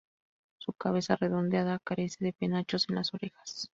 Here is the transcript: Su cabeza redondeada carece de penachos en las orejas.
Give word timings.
Su 0.57 0.73
cabeza 0.73 1.15
redondeada 1.15 1.77
carece 1.77 2.25
de 2.25 2.33
penachos 2.33 2.87
en 2.89 2.95
las 2.95 3.13
orejas. 3.13 3.69